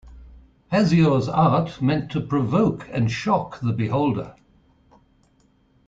Hasior's 0.71 1.27
art 1.29 1.79
meant 1.79 2.09
to 2.09 2.21
provoke 2.21 2.89
and 2.91 3.11
shock 3.11 3.59
the 3.59 3.71
beholder. 3.71 4.33